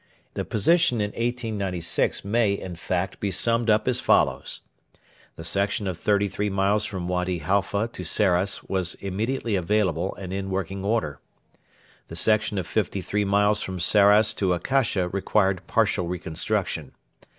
The 0.33 0.43
position 0.43 0.99
in 0.99 1.11
1896 1.11 2.25
may, 2.25 2.53
in 2.53 2.75
fact, 2.75 3.19
be 3.19 3.29
summed 3.29 3.69
up 3.69 3.87
as 3.87 3.99
follows: 3.99 4.61
The 5.35 5.43
section 5.43 5.85
of 5.85 5.99
thirty 5.99 6.27
three 6.27 6.49
miles 6.49 6.85
from 6.85 7.07
Wady 7.07 7.37
Halfa 7.37 7.87
to 7.89 8.03
Sarras 8.03 8.63
was 8.67 8.95
immediately 8.95 9.53
available 9.55 10.15
and 10.15 10.33
in 10.33 10.49
working 10.49 10.83
order. 10.83 11.19
The 12.07 12.15
section 12.15 12.57
of 12.57 12.65
fifty 12.65 13.01
three 13.01 13.25
miles 13.25 13.61
from 13.61 13.77
Sarras 13.79 14.33
to 14.37 14.53
Akasha 14.53 15.07
required 15.07 15.67
partial 15.67 16.07
reconstruction. 16.07 16.93